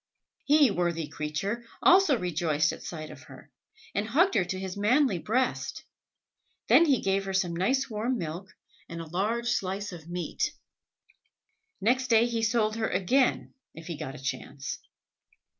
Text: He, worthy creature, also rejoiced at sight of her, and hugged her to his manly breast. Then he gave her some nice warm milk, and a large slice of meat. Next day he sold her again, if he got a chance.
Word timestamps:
He, 0.45 0.71
worthy 0.71 1.07
creature, 1.07 1.63
also 1.79 2.17
rejoiced 2.17 2.73
at 2.73 2.81
sight 2.81 3.11
of 3.11 3.21
her, 3.25 3.51
and 3.93 4.07
hugged 4.07 4.33
her 4.33 4.43
to 4.43 4.59
his 4.59 4.75
manly 4.75 5.19
breast. 5.19 5.83
Then 6.67 6.85
he 6.85 7.01
gave 7.03 7.25
her 7.25 7.33
some 7.35 7.55
nice 7.55 7.87
warm 7.87 8.17
milk, 8.17 8.49
and 8.89 8.99
a 8.99 9.05
large 9.05 9.49
slice 9.49 9.91
of 9.91 10.09
meat. 10.09 10.53
Next 11.79 12.07
day 12.07 12.25
he 12.25 12.41
sold 12.41 12.77
her 12.77 12.89
again, 12.89 13.53
if 13.75 13.85
he 13.85 13.95
got 13.95 14.15
a 14.15 14.19
chance. 14.23 14.79